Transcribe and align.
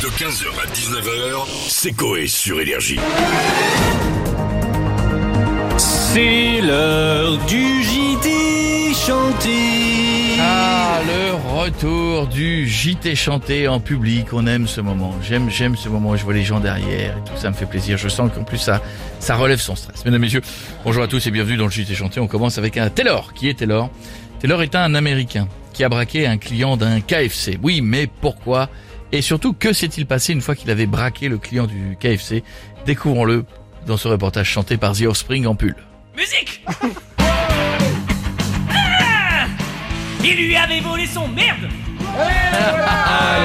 De 0.00 0.06
15h 0.06 0.46
à 0.58 0.66
19h, 0.72 1.46
c'est 1.68 1.92
Coé 1.92 2.26
sur 2.26 2.58
Énergie. 2.58 2.98
C'est 5.76 6.62
l'heure 6.62 7.36
du 7.44 7.82
JT 7.82 8.94
chanté. 8.94 10.38
Ah, 10.40 11.00
le 11.06 11.60
retour 11.60 12.28
du 12.28 12.66
JT 12.66 13.14
chanté 13.14 13.68
en 13.68 13.78
public. 13.78 14.28
On 14.32 14.46
aime 14.46 14.66
ce 14.66 14.80
moment. 14.80 15.14
J'aime, 15.22 15.50
j'aime 15.50 15.76
ce 15.76 15.90
moment. 15.90 16.16
Je 16.16 16.24
vois 16.24 16.32
les 16.32 16.44
gens 16.44 16.60
derrière 16.60 17.18
et 17.18 17.20
tout 17.28 17.36
ça 17.36 17.50
me 17.50 17.54
fait 17.54 17.66
plaisir. 17.66 17.98
Je 17.98 18.08
sens 18.08 18.30
qu'en 18.34 18.44
plus 18.44 18.56
ça, 18.56 18.80
ça 19.18 19.36
relève 19.36 19.60
son 19.60 19.76
stress. 19.76 20.02
Mesdames, 20.06 20.22
messieurs, 20.22 20.40
bonjour 20.82 21.02
à 21.02 21.08
tous 21.08 21.26
et 21.26 21.30
bienvenue 21.30 21.58
dans 21.58 21.66
le 21.66 21.70
JT 21.70 21.94
chanté. 21.94 22.20
On 22.20 22.26
commence 22.26 22.56
avec 22.56 22.78
un 22.78 22.88
Taylor. 22.88 23.34
Qui 23.34 23.50
est 23.50 23.54
Taylor? 23.58 23.90
Taylor 24.38 24.62
est 24.62 24.74
un 24.74 24.94
Américain 24.94 25.46
qui 25.74 25.84
a 25.84 25.90
braqué 25.90 26.26
un 26.26 26.38
client 26.38 26.78
d'un 26.78 27.00
KFC. 27.02 27.58
Oui, 27.62 27.82
mais 27.82 28.06
pourquoi? 28.06 28.70
Et 29.12 29.22
surtout, 29.22 29.52
que 29.52 29.72
s'est-il 29.72 30.06
passé 30.06 30.32
une 30.32 30.40
fois 30.40 30.54
qu'il 30.54 30.70
avait 30.70 30.86
braqué 30.86 31.28
le 31.28 31.38
client 31.38 31.66
du 31.66 31.96
KFC? 31.98 32.44
Découvrons-le 32.86 33.44
dans 33.86 33.96
ce 33.96 34.08
reportage 34.08 34.46
chanté 34.48 34.76
par 34.76 34.92
The 34.96 35.02
Offspring 35.02 35.46
en 35.46 35.54
pull. 35.54 35.74
Musique 36.16 36.64
Ah 38.68 39.46
Il 40.24 40.34
lui 40.36 40.54
avait 40.56 40.80
volé 40.80 41.06
son 41.06 41.26
merde 41.28 41.68
Ah 42.18 43.38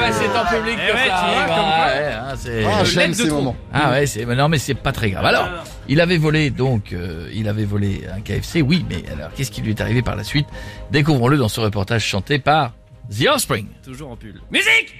bah 0.00 0.12
c'est 0.12 0.28
en 0.38 0.44
public 0.44 0.78
Eh 0.82 0.90
que 0.90 0.96
ouais, 0.96 1.08
ça 1.08 1.24
comme 1.30 1.38
hein, 1.38 1.46
quoi. 1.46 1.86
ouais, 1.86 2.12
hein, 2.12 2.34
c'est- 2.36 2.64
Ah, 2.64 2.84
j'aime 2.84 3.14
ces 3.14 3.28
moments. 3.30 3.56
Ah 3.72 3.90
ouais, 3.92 4.06
c'est 4.06 4.24
non 4.24 4.48
mais 4.48 4.58
c'est 4.58 4.74
pas 4.74 4.92
très 4.92 5.10
grave. 5.10 5.24
Alors, 5.24 5.48
il 5.88 6.00
avait 6.00 6.18
volé 6.18 6.50
donc 6.50 6.92
euh, 6.92 7.28
il 7.34 7.48
avait 7.48 7.64
volé 7.64 8.02
un 8.14 8.20
KFC, 8.20 8.60
oui, 8.62 8.84
mais 8.88 9.02
alors 9.12 9.30
qu'est-ce 9.34 9.50
qui 9.50 9.62
lui 9.62 9.70
est 9.70 9.80
arrivé 9.80 10.02
par 10.02 10.16
la 10.16 10.24
suite? 10.24 10.46
Découvrons-le 10.90 11.38
dans 11.38 11.48
ce 11.48 11.60
reportage 11.60 12.04
chanté 12.04 12.38
par 12.38 12.72
The 13.10 13.28
Offspring. 13.28 13.68
Toujours 13.84 14.10
en 14.10 14.16
pull. 14.16 14.40
Musique 14.50 14.94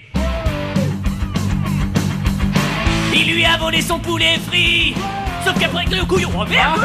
Il 3.15 3.33
lui 3.35 3.45
a 3.45 3.57
volé 3.59 3.81
son 3.83 3.99
poulet 3.99 4.39
frit 4.47 4.95
Sauf 5.45 5.59
qu'après 5.59 5.85
que 5.85 5.95
le 5.95 6.05
couillon 6.05 6.31
oh 6.35 6.45
merde 6.45 6.81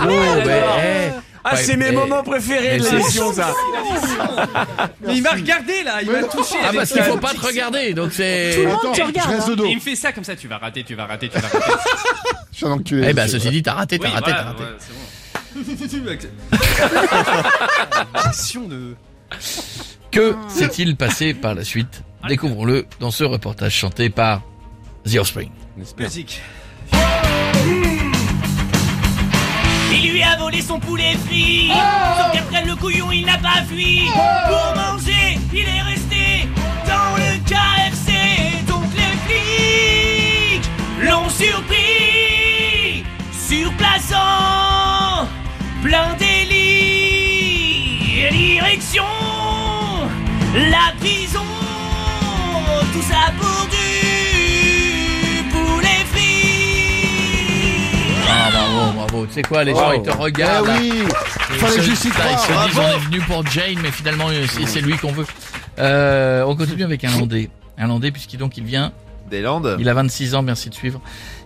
Oh, 0.00 0.42
ben, 0.44 0.62
eh, 0.78 1.10
Ah, 1.48 1.54
Ouais, 1.54 1.62
c'est 1.62 1.76
mes 1.76 1.86
mais- 1.86 1.92
moments 1.92 2.24
préférés 2.24 2.70
mais 2.72 2.78
de 2.78 2.82
c'est- 2.82 2.90
l'émission, 2.96 3.32
ça. 3.32 3.54
Mais 5.00 5.14
il 5.16 5.22
m'a 5.22 5.30
regardé 5.30 5.84
là, 5.84 6.02
il 6.02 6.10
m'a 6.10 6.24
touché. 6.24 6.56
Ah 6.60 6.66
avec 6.68 6.80
parce 6.80 6.90
qu'il 6.92 7.02
sa 7.02 7.04
faut 7.04 7.18
pas 7.18 7.34
te 7.34 7.40
regarder, 7.46 7.94
donc 7.94 8.10
c'est 8.12 8.66
Attends, 8.66 8.92
je 8.94 9.28
reste 9.28 9.48
de 9.50 9.54
dos. 9.54 9.66
Et 9.66 9.70
il 9.70 9.76
me 9.76 9.80
fait 9.80 9.94
ça 9.94 10.10
comme 10.12 10.24
ça, 10.24 10.34
tu 10.34 10.48
vas 10.48 10.58
rater, 10.58 10.82
tu 10.82 10.96
vas 10.96 11.06
rater, 11.06 11.28
tu 11.28 11.38
vas 11.38 11.46
rater. 11.46 11.72
Je 12.50 12.56
suis 12.56 12.66
un 12.66 12.70
enculé. 12.72 13.06
Eh 13.10 13.12
ben 13.12 13.28
ceci 13.28 13.48
dit, 13.50 13.62
t'as 13.62 13.74
raté, 13.74 13.96
t'as 14.00 14.08
Oui, 14.08 14.12
raté, 14.14 14.30
voilà, 14.32 14.42
t'as 14.42 14.48
raté. 14.50 14.62
ouais, 14.64 14.68
c'est 14.80 14.92
bon. 14.92 14.98
Question 18.24 18.68
de. 18.68 18.94
Que 20.10 20.34
s'est-il 20.48 20.96
passé 20.96 21.34
par 21.34 21.54
la 21.54 21.64
suite 21.64 22.02
Découvrons-le 22.28 22.86
dans 23.00 23.10
ce 23.10 23.24
reportage 23.24 23.74
chanté 23.74 24.10
par 24.10 24.42
The 25.04 25.16
Offspring. 25.16 25.50
Musique. 25.98 26.40
Il 29.92 30.10
lui 30.12 30.22
a 30.22 30.36
volé 30.36 30.60
son 30.60 30.78
poulet 30.80 31.14
frit 31.26 31.68
Sauf 31.68 32.32
qu'après 32.32 32.64
le 32.64 32.76
couillon 32.76 33.10
il 33.12 33.24
n'a 33.24 33.38
pas 33.38 33.62
fui 33.68 34.02
Pour 34.12 34.75
plein 45.96 46.14
délit 46.18 47.86
Direction 48.30 49.04
la 50.54 50.92
prison 51.00 51.40
Tout 52.92 53.02
ça 53.02 53.32
pour 53.38 53.66
du 53.70 55.42
poulet 55.50 56.04
frit 56.12 58.10
Ah 58.28 58.50
bravo, 58.50 58.92
bravo. 58.96 59.26
Tu 59.26 59.32
sais 59.34 59.42
quoi, 59.42 59.64
les 59.64 59.72
gens 59.72 59.92
ils 59.92 60.02
te 60.02 60.10
regardent. 60.10 60.68
oui, 60.80 60.92
Ils 61.50 61.56
fallait 61.56 61.76
se- 61.76 61.82
juste 61.82 62.04
y 62.04 62.08
ils 62.08 62.12
se 62.12 62.68
disent 62.68 62.78
on 62.78 62.88
est 62.96 62.98
venu 63.04 63.20
pour 63.20 63.46
Jane, 63.46 63.78
mais 63.82 63.90
finalement 63.90 64.28
c'est 64.48 64.66
c'est 64.66 64.80
lui 64.80 64.96
qu'on 64.98 65.12
veut. 65.12 65.26
Euh, 65.78 66.42
on 66.46 66.56
continue 66.56 66.84
avec 66.84 67.04
un 67.04 67.10
Landais. 67.18 67.48
Un 67.78 67.86
Landais 67.88 68.10
puisqu'il 68.10 68.38
donc 68.38 68.56
il 68.56 68.64
vient, 68.64 68.92
Des 69.30 69.42
Landes 69.42 69.76
il 69.78 69.88
a 69.88 69.94
26 69.94 70.34
ans, 70.34 70.42
merci 70.42 70.70
de 70.70 70.74
suivre. 70.74 71.00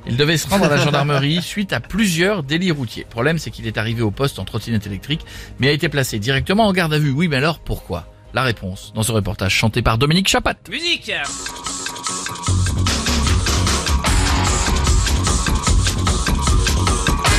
Il 0.06 0.16
devait 0.16 0.36
se 0.36 0.48
rendre 0.48 0.64
à 0.66 0.68
la 0.68 0.76
gendarmerie 0.84 1.42
suite 1.42 1.72
à 1.72 1.80
plusieurs 1.80 2.42
délits 2.42 2.70
routiers. 2.70 3.04
Le 3.04 3.10
problème 3.10 3.38
c'est 3.38 3.50
qu'il 3.50 3.66
est 3.66 3.78
arrivé 3.78 4.02
au 4.02 4.10
poste 4.10 4.38
en 4.38 4.44
trottinette 4.44 4.86
électrique, 4.86 5.24
mais 5.58 5.68
a 5.68 5.72
été 5.72 5.88
placé 5.88 6.19
directement 6.19 6.66
en 6.66 6.72
garde 6.72 6.92
à 6.92 6.98
vue. 6.98 7.10
Oui, 7.10 7.28
mais 7.28 7.36
alors 7.36 7.58
pourquoi? 7.58 8.06
La 8.34 8.42
réponse 8.42 8.92
dans 8.94 9.02
ce 9.02 9.12
reportage 9.12 9.52
chanté 9.52 9.82
par 9.82 9.98
Dominique 9.98 10.28
Chapat. 10.28 10.54
Musique 10.70 11.12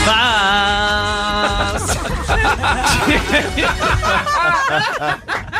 Passe 0.05 1.97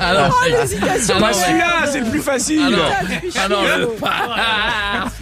Alors, 0.00 0.34
Oh, 0.42 0.48
l'hésitation. 0.48 1.14
Ah 1.16 1.20
non, 1.20 1.26
ouais. 1.26 1.32
celui-là, 1.34 1.86
c'est 1.86 2.00
le 2.00 2.10
plus 2.10 2.20
facile. 2.22 2.60
Ah 2.64 2.70
non. 2.70 2.78
Ah, 2.84 3.40
Ah 3.44 3.48
non, 3.48 3.62
le. 3.62 3.88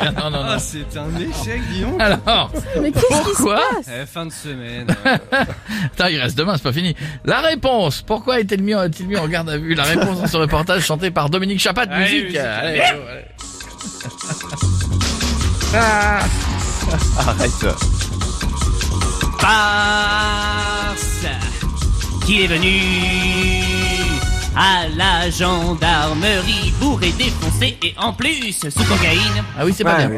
Non, 0.05 0.31
non, 0.31 0.31
non. 0.31 0.45
Ah, 0.51 0.59
c'est 0.59 0.97
un 0.97 1.09
échec, 1.19 1.61
dis 1.73 1.81
donc. 1.83 2.01
Alors, 2.01 2.51
Mais 2.81 2.91
qu'est-ce 2.93 3.07
qui 3.07 3.15
se 3.15 3.21
pourquoi 3.37 3.57
passe 3.57 3.87
Eh, 4.03 4.07
fin 4.07 4.27
de 4.27 4.33
semaine. 4.33 4.87
Attends, 5.05 6.07
il 6.07 6.21
reste 6.21 6.37
demain, 6.39 6.55
c'est 6.57 6.63
pas 6.63 6.73
fini. 6.73 6.95
La 7.25 7.41
réponse, 7.41 8.03
pourquoi 8.03 8.41
est-il 8.41 8.63
mis, 8.63 8.75
a-t-il 8.75 9.09
mis 9.09 9.17
en 9.17 9.27
garde 9.29 9.49
à 9.51 9.57
vue 9.57 9.75
La 9.75 9.85
réponse 9.85 10.21
dans 10.21 10.27
ce 10.27 10.37
reportage 10.37 10.83
chanté 10.85 11.11
par 11.11 11.31
Dominique 11.31 11.61
Chapat, 11.61 11.83
Allez, 11.91 12.03
musique. 12.05 12.25
musique. 12.25 12.39
Allez, 12.39 12.81
allez. 12.81 13.25
Arrête 17.19 17.67
Parce 19.41 21.27
qu'il 22.27 22.41
est 22.43 22.47
venu 22.47 23.64
à 24.57 24.87
la 24.97 25.31
gendarmerie 25.31 26.73
bourré, 26.81 27.11
défoncé 27.19 27.77
et 27.83 27.95
en 27.99 28.13
plus 28.13 28.53
sous 28.53 28.85
cocaïne. 28.85 29.43
Ah 29.59 29.65
oui, 29.65 29.73
c'est 29.77 29.85
pas 29.85 30.07
bien. 30.07 30.11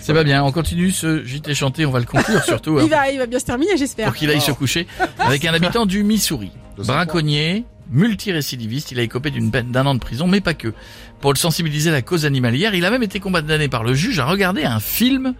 C'est 0.00 0.12
pas 0.14 0.24
bien. 0.24 0.42
On 0.44 0.52
continue 0.52 0.90
ce 0.90 1.24
JT 1.24 1.54
chanté, 1.54 1.86
on 1.86 1.90
va 1.92 2.00
le 2.00 2.04
conclure 2.04 2.42
surtout. 2.44 2.78
hein, 2.78 2.82
il 2.84 2.90
va, 2.90 3.10
il 3.10 3.18
va 3.18 3.26
bien 3.26 3.38
se 3.38 3.44
terminer, 3.44 3.76
j'espère. 3.76 4.06
pour 4.06 4.16
qu'il 4.16 4.30
aille 4.30 4.40
se 4.40 4.52
coucher 4.52 4.86
avec 5.18 5.44
un 5.44 5.54
habitant 5.54 5.86
du 5.86 6.02
Missouri. 6.02 6.50
Braconnier, 6.78 7.64
multirécidiviste, 7.90 8.90
il 8.92 8.98
a 8.98 9.02
écopé 9.02 9.30
d'une 9.30 9.50
peine 9.50 9.70
d'un 9.70 9.86
an 9.86 9.94
de 9.94 10.00
prison, 10.00 10.26
mais 10.26 10.40
pas 10.40 10.54
que. 10.54 10.72
Pour 11.20 11.32
le 11.32 11.38
sensibiliser 11.38 11.90
à 11.90 11.92
la 11.94 12.02
cause 12.02 12.26
animalière, 12.26 12.74
il 12.74 12.84
a 12.84 12.90
même 12.90 13.02
été 13.02 13.20
condamné 13.20 13.68
par 13.68 13.84
le 13.84 13.94
juge 13.94 14.18
à 14.18 14.26
regarder 14.26 14.64
un 14.64 14.80
film 14.80 15.34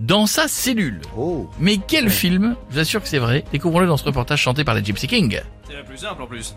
dans 0.00 0.26
sa 0.26 0.48
cellule. 0.48 1.00
Oh. 1.16 1.48
Mais 1.58 1.76
quel 1.76 2.10
film 2.10 2.56
Je 2.70 2.74
vous 2.74 2.80
assure 2.80 3.02
que 3.02 3.08
c'est 3.08 3.18
vrai. 3.18 3.44
Découvrons-le 3.52 3.86
dans 3.86 3.98
ce 3.98 4.04
reportage 4.04 4.40
chanté 4.40 4.64
par 4.64 4.74
les 4.74 4.82
Gypsy 4.82 5.06
King. 5.06 5.40
C'est 5.68 5.74
la 5.74 5.82
plus 5.82 5.98
simple 5.98 6.22
en 6.22 6.26
plus. 6.26 6.56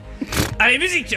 Allez, 0.60 0.80
musique 0.80 1.16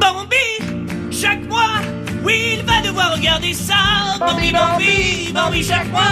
Bambi, 0.00 1.10
chaque 1.10 1.42
mois, 1.48 1.80
oui, 2.22 2.58
il 2.58 2.64
va 2.64 2.80
devoir 2.80 3.16
regarder 3.16 3.52
ça. 3.52 3.74
Bambi, 4.20 4.52
Bambi, 4.52 5.32
Bambi, 5.34 5.62
chaque 5.64 5.90
mois. 5.90 6.02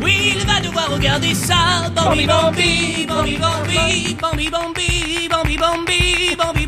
Oui, 0.00 0.34
il 0.36 0.46
va 0.46 0.60
devoir 0.60 0.90
regarder 0.92 1.34
ça. 1.34 1.90
Bambi, 1.94 2.26
Bambi, 2.26 3.06
Bambi, 3.06 3.36
Bambi, 3.36 4.14
Bambi, 4.14 4.50
Bambi, 4.50 5.28
Bambi, 5.28 5.28
Bambi, 5.28 5.56
Bambi, 5.58 6.66
Bambi. 6.66 6.67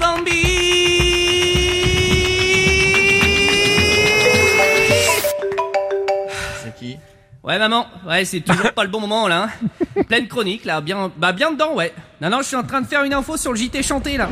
Ouais 7.51 7.59
maman, 7.59 7.89
ouais 8.07 8.25
c'est 8.25 8.43
toujours 8.43 8.73
pas 8.73 8.85
le 8.85 8.91
bon 8.91 9.01
moment 9.01 9.27
là. 9.27 9.49
hein. 9.97 10.03
Pleine 10.09 10.29
chronique 10.29 10.65
là, 10.65 10.81
bien, 10.81 11.11
bah 11.17 11.33
bien 11.33 11.51
dedans 11.51 11.75
ouais. 11.75 11.93
Non 12.21 12.31
non, 12.31 12.39
je 12.43 12.45
suis 12.45 12.55
en 12.55 12.63
train 12.63 12.81
de 12.81 12.87
faire 12.87 13.03
une 13.03 13.13
info 13.13 13.37
sur 13.37 13.51
le 13.53 13.59
JT 13.59 13.83
chanté 13.83 14.17
là. 14.17 14.29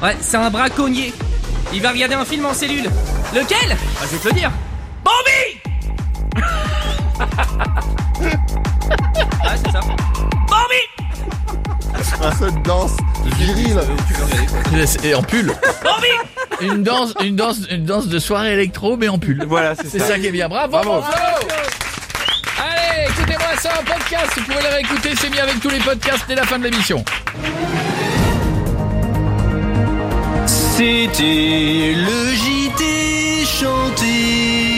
Ouais, 0.00 0.16
c'est 0.20 0.36
un 0.36 0.50
braconnier. 0.50 1.12
Il 1.72 1.82
va 1.82 1.90
regarder 1.90 2.14
un 2.14 2.24
film 2.24 2.46
en 2.46 2.54
cellule. 2.54 2.84
Lequel? 3.34 3.70
Bah 3.70 4.06
je 4.08 4.16
vais 4.16 4.18
te 4.18 4.28
le 4.28 4.34
dire. 4.34 4.52
Bambi 5.04 5.60
Ah 9.44 9.56
c'est 9.56 9.72
ça. 9.72 9.80
Bambi 10.48 12.36
Cette 12.38 12.62
danse 12.62 12.96
virile. 13.36 13.80
Et 15.02 15.12
en 15.14 15.22
pull. 15.22 15.52
Bambi 15.82 16.06
Une 16.72 16.84
danse, 16.84 17.14
une 17.20 17.34
danse, 17.34 17.62
une 17.68 17.84
danse 17.84 18.06
de 18.06 18.18
soirée 18.20 18.52
électro, 18.52 18.96
mais 18.96 19.08
en 19.08 19.18
pull. 19.18 19.44
Voilà, 19.48 19.74
c'est 19.74 19.88
C'est 19.88 19.98
ça. 19.98 20.06
ça 20.06 20.18
qui 20.20 20.26
est 20.26 20.30
bien. 20.32 20.48
Bravo, 20.48 20.70
bravo. 20.70 21.02
Podcast. 23.82 24.32
Vous 24.36 24.44
pouvez 24.44 24.62
le 24.62 24.68
réécouter. 24.68 25.10
C'est 25.20 25.30
mis 25.30 25.38
avec 25.38 25.60
tous 25.60 25.70
les 25.70 25.78
podcasts 25.78 26.24
dès 26.28 26.34
la 26.34 26.44
fin 26.44 26.58
de 26.58 26.64
l'émission. 26.64 27.04
C'était 30.46 31.94
le 31.94 32.34
JT 32.34 33.44
chanté. 33.44 34.70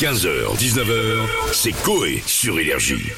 15h, 0.00 0.56
19h, 0.58 1.26
c'est 1.52 1.72
Coé 1.82 2.22
sur 2.26 2.58
Énergie. 2.58 3.12